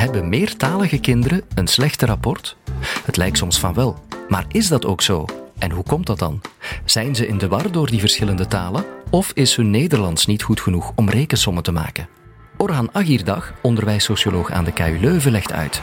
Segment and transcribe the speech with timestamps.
[0.00, 2.56] Hebben meertalige kinderen een slechter rapport?
[3.04, 3.98] Het lijkt soms van wel.
[4.28, 5.24] Maar is dat ook zo?
[5.58, 6.40] En hoe komt dat dan?
[6.84, 8.84] Zijn ze in de war door die verschillende talen?
[9.10, 12.08] Of is hun Nederlands niet goed genoeg om rekensommen te maken?
[12.56, 15.82] Orhan Agirdag, onderwijssocioloog aan de KU Leuven, legt uit.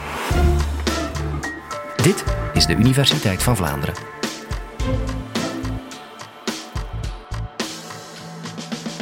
[1.96, 2.24] Dit
[2.54, 3.96] is de Universiteit van Vlaanderen.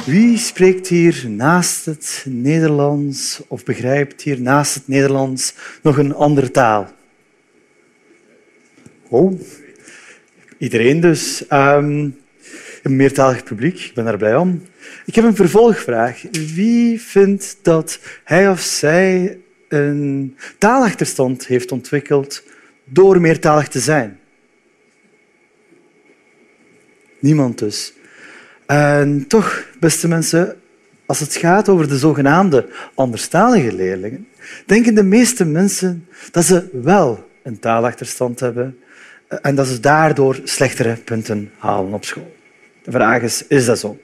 [0.06, 6.50] Wie spreekt hier naast het Nederlands of begrijpt hier naast het Nederlands nog een andere
[6.50, 6.90] taal?
[9.08, 9.40] Oh,
[10.58, 11.44] iedereen dus.
[11.52, 12.16] Um,
[12.82, 14.62] een meertalig publiek, ik ben daar blij om.
[15.06, 16.22] Ik heb een vervolgvraag.
[16.30, 22.42] Wie vindt dat hij of zij een taalachterstand heeft ontwikkeld
[22.84, 24.18] door meertalig te zijn?
[27.18, 27.94] Niemand dus.
[28.66, 30.56] En toch, beste mensen,
[31.06, 34.28] als het gaat over de zogenaamde anderstalige leerlingen,
[34.66, 38.78] denken de meeste mensen dat ze wel een taalachterstand hebben
[39.28, 42.34] en dat ze daardoor slechtere punten halen op school.
[42.82, 43.98] De vraag is, is dat zo?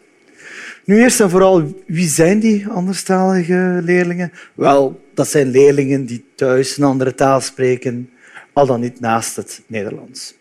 [0.85, 4.33] Nu eerst en vooral, wie zijn die anderstalige leerlingen?
[4.55, 8.11] Wel, dat zijn leerlingen die thuis een andere taal spreken,
[8.53, 10.35] al dan niet naast het Nederlands.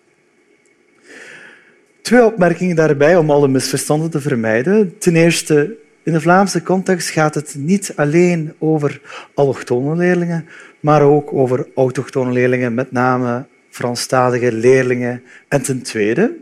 [2.02, 4.98] Twee opmerkingen daarbij om alle misverstanden te vermijden.
[4.98, 9.02] Ten eerste, in de Vlaamse context gaat het niet alleen over
[9.34, 10.48] allochtone leerlingen,
[10.80, 15.24] maar ook over autochtone leerlingen, met name Franstalige leerlingen.
[15.48, 16.38] En ten tweede,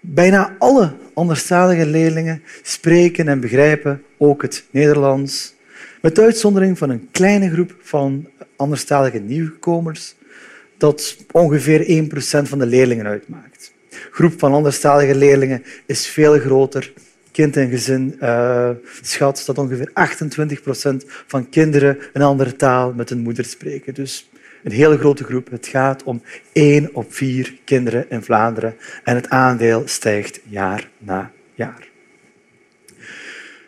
[0.00, 5.54] bijna alle anderstalige leerlingen spreken en begrijpen ook het Nederlands,
[6.00, 10.14] met uitzondering van een kleine groep van anderstalige nieuwkomers,
[10.78, 13.71] dat ongeveer 1% van de leerlingen uitmaakt.
[14.12, 16.92] Groep van anderstalige leerlingen is veel groter.
[17.30, 18.70] Kind en gezin uh,
[19.02, 19.90] schat dat ongeveer
[21.02, 23.94] 28% van kinderen een andere taal met hun moeder spreken.
[23.94, 24.30] Dus
[24.62, 25.50] een hele grote groep.
[25.50, 26.22] Het gaat om
[26.52, 28.74] één op vier kinderen in Vlaanderen
[29.04, 31.88] en het aandeel stijgt jaar na jaar.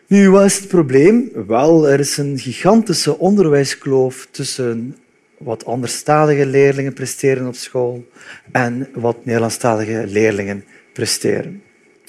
[0.06, 1.30] Nu, wat is het probleem?
[1.46, 4.96] Wel, er is een gigantische onderwijskloof tussen
[5.44, 8.08] wat anderstalige leerlingen presteren op school
[8.52, 11.62] en wat Nederlandstalige leerlingen presteren.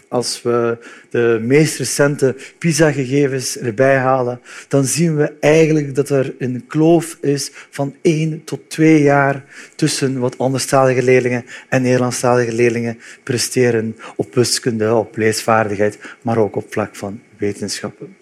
[0.07, 0.77] Als we
[1.09, 7.51] de meest recente PISA-gegevens erbij halen, dan zien we eigenlijk dat er een kloof is
[7.69, 9.43] van één tot twee jaar
[9.75, 16.65] tussen wat anderstalige leerlingen en Nederlandstalige leerlingen presteren op wiskunde, op leesvaardigheid, maar ook op
[16.69, 18.15] vlak van wetenschappen.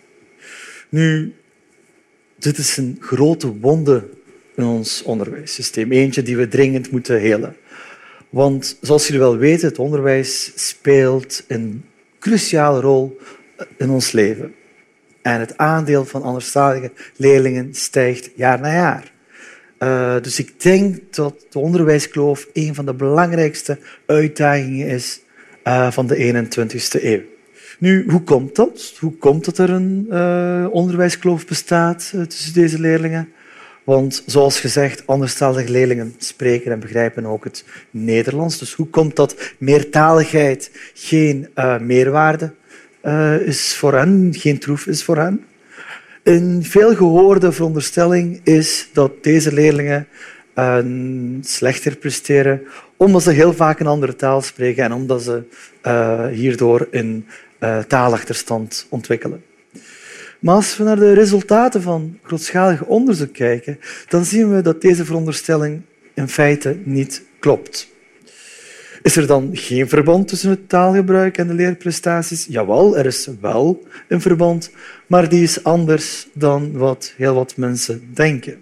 [0.89, 1.33] Nu,
[2.39, 4.09] dit is een grote wonde
[4.55, 7.55] in ons onderwijssysteem, eentje die we dringend moeten helen.
[8.29, 11.85] Want zoals jullie wel weten, het onderwijs speelt een
[12.19, 13.17] cruciale rol
[13.77, 14.53] in ons leven.
[15.21, 19.11] En het aandeel van anderstalige leerlingen stijgt jaar na jaar.
[19.79, 25.21] Uh, dus ik denk dat de onderwijskloof een van de belangrijkste uitdagingen is
[25.63, 27.21] uh, van de 21ste eeuw.
[27.79, 28.93] Nu, hoe komt dat?
[28.99, 33.33] Hoe komt dat er een uh, onderwijskloof bestaat tussen deze leerlingen?
[33.83, 38.57] Want zoals gezegd, anderstalige leerlingen spreken en begrijpen ook het Nederlands.
[38.57, 42.53] Dus hoe komt dat meertaligheid geen uh, meerwaarde
[43.03, 45.45] uh, is voor hen, geen troef is voor hen?
[46.23, 50.07] Een veel gehoorde veronderstelling is dat deze leerlingen
[50.55, 50.77] uh,
[51.41, 52.61] slechter presteren
[52.97, 55.43] omdat ze heel vaak een andere taal spreken en omdat ze
[56.31, 57.25] hierdoor een
[57.87, 59.43] taalachterstand ontwikkelen.
[60.43, 65.05] Maar als we naar de resultaten van grootschalig onderzoek kijken, dan zien we dat deze
[65.05, 65.81] veronderstelling
[66.13, 67.87] in feite niet klopt.
[69.01, 72.45] Is er dan geen verband tussen het taalgebruik en de leerprestaties?
[72.49, 74.71] Jawel, er is wel een verband,
[75.07, 78.61] maar die is anders dan wat heel wat mensen denken.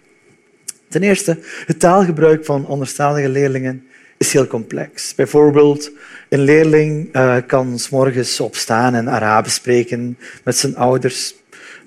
[0.87, 3.83] Ten eerste, het taalgebruik van anderstalige leerlingen
[4.17, 5.15] is heel complex.
[5.15, 5.91] Bijvoorbeeld,
[6.29, 11.39] een leerling uh, kan s morgens opstaan en Arabisch spreken met zijn ouders.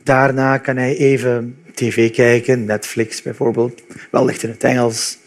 [0.05, 5.19] Daarna kan hij even tv kijken, Netflix bijvoorbeeld, wellicht in het Engels.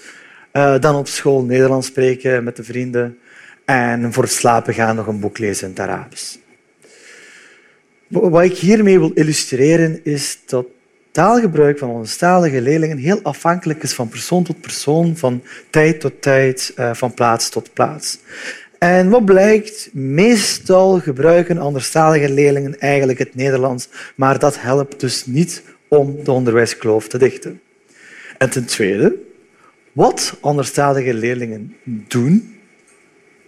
[0.53, 3.17] Uh, dan op school Nederlands spreken met de vrienden.
[3.65, 6.35] En voor het slapen gaan nog een boek lezen in het Arabisch.
[8.07, 10.65] Wat ik hiermee wil illustreren is dat
[11.11, 16.21] taalgebruik van onze talige leerlingen heel afhankelijk is van persoon tot persoon, van tijd tot
[16.21, 18.19] tijd, uh, van plaats tot plaats.
[18.79, 19.89] En wat blijkt?
[19.93, 27.07] Meestal gebruiken anderstalige leerlingen eigenlijk het Nederlands, maar dat helpt dus niet om de onderwijskloof
[27.07, 27.61] te dichten.
[28.37, 29.15] En ten tweede,
[29.91, 32.55] wat anderstalige leerlingen doen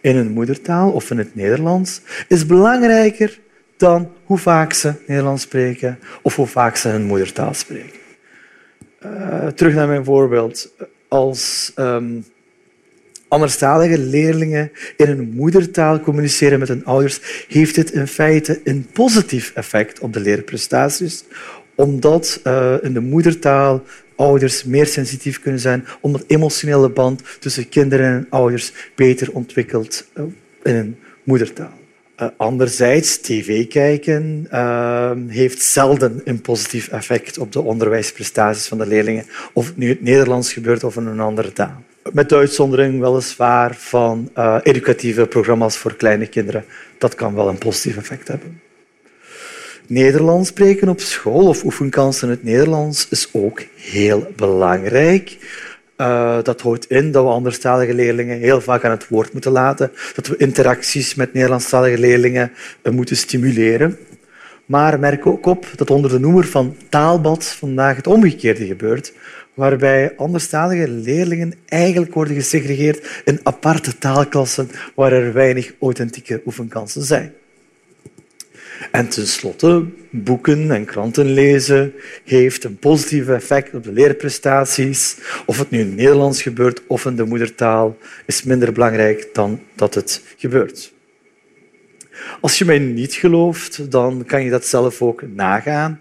[0.02, 3.40] in hun moedertaal of in het Nederlands, is belangrijker
[3.78, 8.00] dan hoe vaak ze Nederlands spreken of hoe vaak ze hun moedertaal spreken.
[9.06, 10.74] Uh, terug naar mijn voorbeeld.
[11.08, 12.25] Als um,
[13.30, 19.52] anderstalige leerlingen in hun moedertaal communiceren met hun ouders, heeft dit in feite een positief
[19.56, 21.24] effect op de leerprestaties,
[21.76, 23.84] omdat uh, in de moedertaal
[24.16, 30.24] ouders meer sensitief kunnen zijn, omdat emotionele band tussen kinderen en ouders beter ontwikkelt uh,
[30.64, 31.78] in een moedertaal.
[32.22, 34.48] Uh, anderzijds, tv kijken
[35.28, 39.92] heeft zelden een positief effect op de onderwijsprestaties van de leerlingen, of het nu in
[39.92, 41.84] het Nederlands gebeurt of in een andere taal.
[42.12, 46.66] Met de uitzondering weliswaar van uh, educatieve programma's voor kleine kinderen.
[46.98, 48.62] Dat kan wel een positief effect hebben.
[49.88, 55.38] Nederlands spreken op school of oefenkansen in het Nederlands is ook heel belangrijk.
[55.98, 59.92] Uh, dat houdt in dat we anderstalige leerlingen heel vaak aan het woord moeten laten,
[60.16, 62.52] dat we interacties met Nederlandstalige leerlingen
[62.84, 63.98] uh, moeten stimuleren.
[64.66, 69.14] Maar merk ook op dat onder de noemer van taalbad vandaag het omgekeerde gebeurt,
[69.60, 77.34] waarbij anderstalige leerlingen eigenlijk worden gesegregeerd in aparte taalklassen waar er weinig authentieke oefenkansen zijn.
[78.92, 85.18] En tenslotte, boeken en kranten lezen heeft een positief effect op de leerprestaties.
[85.46, 89.62] Of het nu in het Nederlands gebeurt of in de moedertaal, is minder belangrijk dan
[89.76, 90.94] dat het gebeurt.
[92.42, 96.00] Als je mij niet gelooft, dan kan je dat zelf ook nagaan.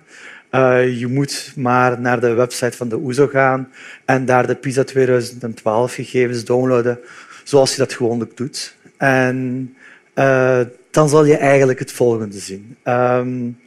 [0.50, 3.68] Uh, je moet maar naar de website van de OESO e gaan
[4.04, 6.98] en daar de PISA 2012 gegevens downloaden,
[7.44, 8.76] zoals je dat gewoonlijk doet.
[8.96, 9.68] En
[10.14, 10.60] uh,
[10.90, 12.76] dan zal je eigenlijk het volgende zien.
[12.84, 13.58] Um,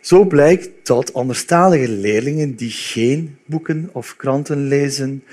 [0.00, 5.24] zo blijkt dat anderstalige leerlingen die geen boeken of kranten lezen,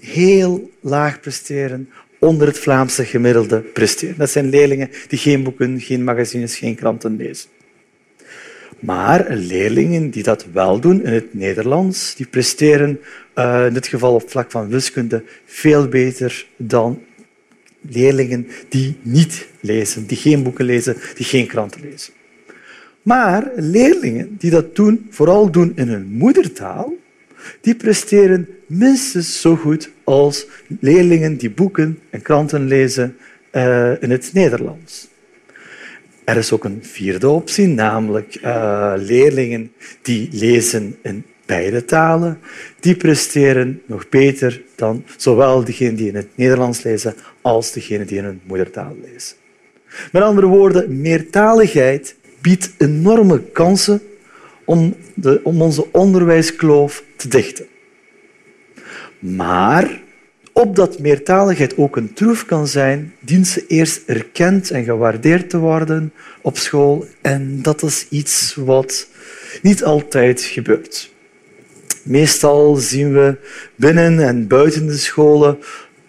[0.00, 1.88] heel laag presteren,
[2.18, 4.18] onder het Vlaamse gemiddelde presteren.
[4.18, 7.48] Dat zijn leerlingen die geen boeken, geen magazines, geen kranten lezen.
[8.78, 13.00] Maar leerlingen die dat wel doen in het Nederlands, die presteren
[13.34, 17.02] uh, in dit geval op vlak van wiskunde veel beter dan
[17.80, 22.12] leerlingen die niet lezen, die geen boeken lezen, die geen kranten lezen.
[23.02, 26.94] Maar leerlingen die dat doen, vooral doen in hun moedertaal,
[27.60, 30.46] die presteren minstens zo goed als
[30.80, 33.16] leerlingen die boeken en kranten lezen
[33.52, 35.08] uh, in het Nederlands.
[36.28, 39.72] Er is ook een vierde optie, namelijk uh, leerlingen
[40.02, 42.38] die lezen in beide talen,
[42.80, 48.18] die presteren nog beter dan zowel degenen die in het Nederlands lezen als degenen die
[48.18, 49.36] in hun moedertaal lezen.
[50.12, 54.02] Met andere woorden, meertaligheid biedt enorme kansen
[54.64, 57.66] om, de, om onze onderwijskloof te dichten.
[59.18, 60.00] Maar
[60.58, 66.12] opdat meertaligheid ook een troef kan zijn, dient ze eerst erkend en gewaardeerd te worden
[66.42, 67.06] op school.
[67.20, 69.08] En dat is iets wat
[69.62, 71.12] niet altijd gebeurt.
[72.02, 73.36] Meestal zien we
[73.74, 75.58] binnen en buiten de scholen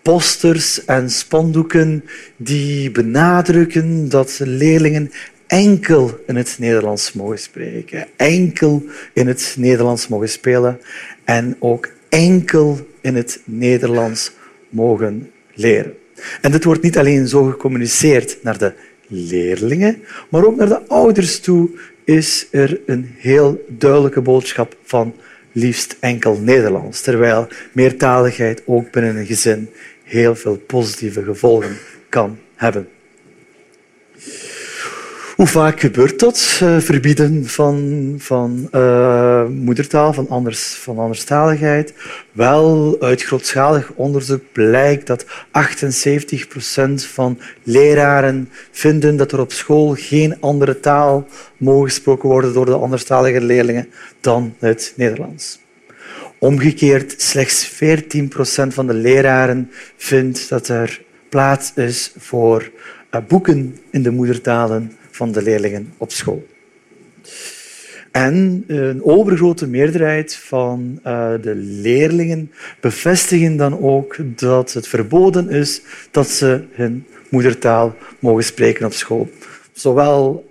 [0.02, 2.04] posters en spandoeken
[2.38, 5.12] die benadrukken dat leerlingen
[5.48, 10.80] enkel in het Nederlands mogen spreken, enkel in het Nederlands mogen spelen
[11.24, 14.32] en ook enkel in het Nederlands
[14.70, 15.94] mogen leren.
[16.42, 18.74] En dit wordt niet alleen zo gecommuniceerd naar de
[19.08, 21.70] leerlingen, maar ook naar de ouders toe
[22.04, 25.16] is er een heel duidelijke boodschap van
[25.52, 29.70] liefst enkel Nederlands, terwijl meertaligheid ook binnen een gezin
[30.04, 31.78] heel veel positieve gevolgen
[32.10, 32.88] kan hebben.
[35.40, 36.60] Hoe vaak gebeurt dat?
[36.64, 41.94] Uh, verbieden van, van uh, moedertaal, van, anders, van anderstaligheid?
[42.32, 49.96] Wel, uit grootschalig onderzoek blijkt dat 78 procent van leraren vinden dat er op school
[49.98, 51.28] geen andere taal
[51.58, 53.90] mogen gesproken worden door de anderstalige leerlingen
[54.22, 55.60] dan het Nederlands.
[56.40, 62.72] Omgekeerd, slechts 14 procent van de leraren vindt dat er plaats is voor
[63.12, 66.46] uh, boeken in de moedertalen van de leerlingen op school.
[68.12, 75.82] En een overgrote meerderheid van uh, de leerlingen bevestigen dan ook dat het verboden is
[76.12, 79.30] dat ze hun moedertaal mogen spreken op school.
[79.74, 80.50] Zowel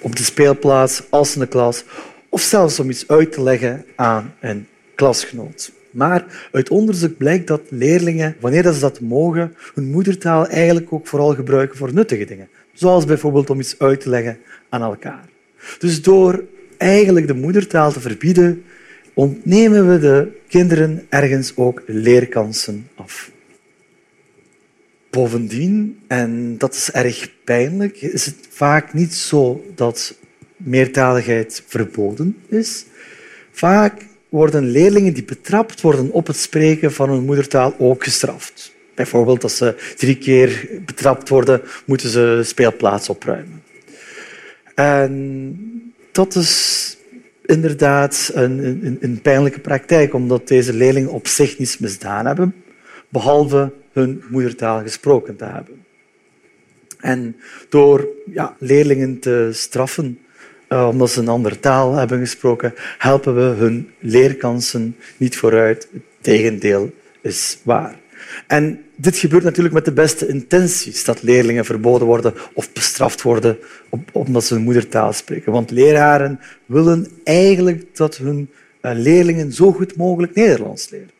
[0.00, 1.84] op de speelplaats als in de klas,
[2.28, 5.72] of zelfs om iets uit te leggen aan een klasgenoot.
[5.90, 11.34] Maar uit onderzoek blijkt dat leerlingen, wanneer ze dat mogen, hun moedertaal eigenlijk ook vooral
[11.34, 12.48] gebruiken voor nuttige dingen.
[12.74, 14.38] Zoals bijvoorbeeld om iets uit te leggen
[14.68, 15.28] aan elkaar.
[15.78, 16.44] Dus door
[16.76, 18.64] eigenlijk de moedertaal te verbieden,
[19.14, 23.30] ontnemen we de kinderen ergens ook leerkansen af.
[25.10, 30.14] Bovendien, en dat is erg pijnlijk, is het vaak niet zo dat
[30.56, 32.84] meertaligheid verboden is.
[33.50, 38.72] Vaak worden leerlingen die betrapt worden op het spreken van hun moedertaal ook gestraft.
[38.94, 43.62] Bijvoorbeeld als ze drie keer betrapt worden, moeten ze speelplaats opruimen.
[44.74, 46.96] En dat is
[47.44, 52.54] inderdaad een, een, een pijnlijke praktijk, omdat deze leerlingen op zich niets misdaan hebben,
[53.08, 55.84] behalve hun moedertaal gesproken te hebben.
[57.00, 57.36] En
[57.68, 60.18] door ja, leerlingen te straffen
[60.68, 65.88] uh, omdat ze een andere taal hebben gesproken, helpen we hun leerkansen niet vooruit.
[65.92, 67.96] Het tegendeel is waar.
[68.46, 73.58] En dit gebeurt natuurlijk met de beste intenties, dat leerlingen verboden worden of bestraft worden
[74.12, 75.52] omdat ze hun moedertaal spreken.
[75.52, 78.50] Want leraren willen eigenlijk dat hun
[78.82, 81.10] uh, leerlingen zo goed mogelijk Nederlands leren.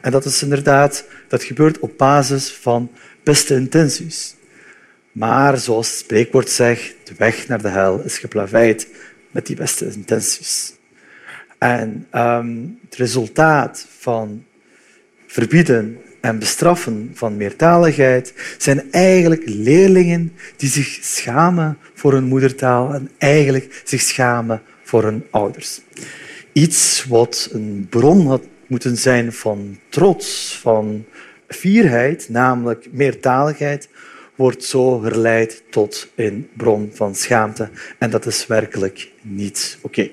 [0.00, 2.90] En dat is inderdaad, dat gebeurt op basis van
[3.22, 4.34] beste intenties.
[5.12, 8.88] Maar zoals het spreekwoord zegt, de weg naar de hel is geplaveid
[9.30, 10.74] met die beste intenties.
[11.58, 14.44] En um, het resultaat van
[15.26, 23.10] verbieden en bestraffen van meertaligheid zijn eigenlijk leerlingen die zich schamen voor hun moedertaal en
[23.18, 25.80] eigenlijk zich schamen voor hun ouders.
[26.52, 31.04] Iets wat een bron had moeten zijn van trots, van
[31.48, 33.88] fierheid, namelijk meertaligheid,
[34.34, 37.70] wordt zo geleid tot een bron van schaamte.
[37.98, 40.10] En dat is werkelijk niet oké.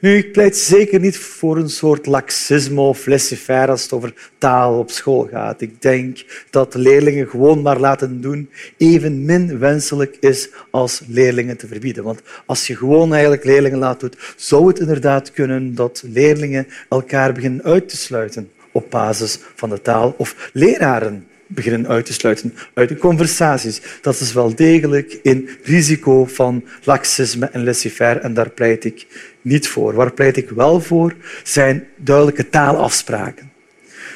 [0.00, 4.78] Nu, ik pleit zeker niet voor een soort laxisme of laissez-faire als het over taal
[4.78, 5.60] op school gaat.
[5.60, 12.04] Ik denk dat leerlingen gewoon maar laten doen evenmin wenselijk is als leerlingen te verbieden.
[12.04, 17.32] Want als je gewoon eigenlijk leerlingen laat doen, zou het inderdaad kunnen dat leerlingen elkaar
[17.32, 22.54] beginnen uit te sluiten op basis van de taal of leraren beginnen uit te sluiten
[22.74, 23.82] uit de conversaties.
[24.00, 29.06] Dat is wel degelijk een risico van laxisme en laissez-faire en daar pleit ik
[29.40, 29.94] niet voor.
[29.94, 33.52] Waar pleit ik wel voor, zijn duidelijke taalafspraken.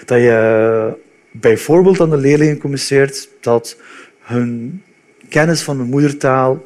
[0.05, 0.97] Dat je
[1.31, 3.76] bijvoorbeeld aan de leerlingen communiceert dat
[4.21, 4.83] hun
[5.29, 6.64] kennis van hun moedertaal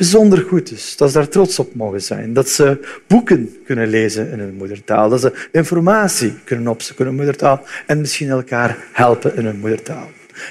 [0.00, 0.96] bijzonder goed is.
[0.96, 2.32] Dat ze daar trots op mogen zijn.
[2.32, 5.08] Dat ze boeken kunnen lezen in hun moedertaal.
[5.08, 7.62] Dat ze informatie kunnen opzoeken in hun moedertaal.
[7.86, 10.10] En misschien elkaar helpen in hun moedertaal.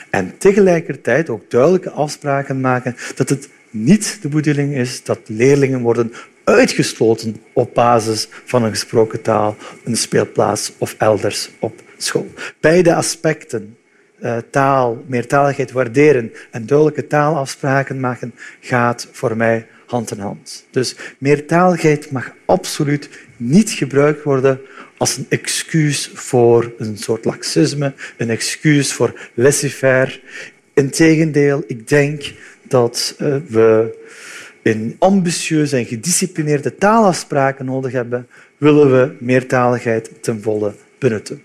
[0.10, 6.14] En tegelijkertijd ook duidelijke afspraken maken dat het niet de bedoeling is dat leerlingen worden
[6.44, 12.28] uitgesloten op basis van een gesproken taal, een speelplaats of elders op school.
[12.60, 13.78] Beide aspecten,
[14.22, 20.66] eh, taal, meertaligheid waarderen en duidelijke taalafspraken maken, gaat voor mij hand in hand.
[20.72, 24.62] Dus meertaligheid mag absoluut niet gebruikt worden
[24.98, 30.20] als een excuus voor een soort laxisme, een excuus voor laissez-faire.
[30.74, 32.34] Integendeel, ik denk
[32.64, 33.98] dat uh, we
[34.64, 41.44] een ambitieuze en gedisciplineerde taalafspraken nodig hebben, willen we meertaligheid ten volle benutten.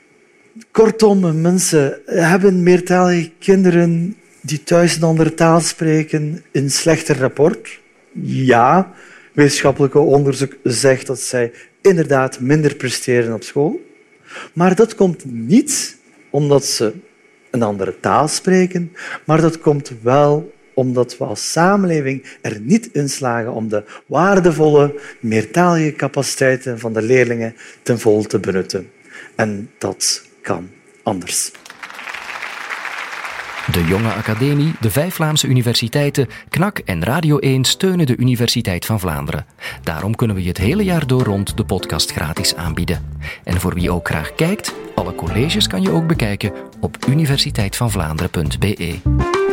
[0.71, 7.81] Kortom, mensen hebben meertalige kinderen die thuis een andere taal spreken een slechter rapport.
[8.23, 8.93] Ja,
[9.33, 13.81] wetenschappelijke onderzoek zegt dat zij inderdaad minder presteren op school.
[14.53, 15.97] Maar dat komt niet
[16.31, 16.93] omdat ze
[17.51, 18.93] een andere taal spreken,
[19.27, 25.01] maar dat komt wel omdat we als samenleving er niet in slagen om de waardevolle
[25.21, 28.91] meertalige capaciteiten van de leerlingen ten volle te benutten.
[29.35, 30.71] En dat kan
[31.03, 31.51] anders.
[33.73, 39.01] De Jonge Academie, de vijf Vlaamse universiteiten, KNAK en Radio 1 steunen de Universiteit van
[39.01, 39.47] Vlaanderen.
[39.83, 43.19] Daarom kunnen we je het hele jaar door rond de podcast gratis aanbieden.
[43.45, 49.44] En voor wie ook graag kijkt, alle colleges kan je ook bekijken op universiteitvanvlaanderen.be.